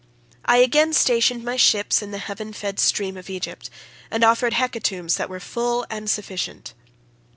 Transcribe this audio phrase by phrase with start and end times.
[0.45, 3.69] I again stationed my ships in the heaven fed stream of Egypt,
[4.09, 6.73] and offered hecatombs that were full and sufficient.